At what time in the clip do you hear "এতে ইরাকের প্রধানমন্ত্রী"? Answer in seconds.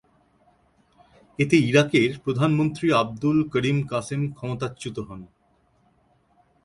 1.39-2.87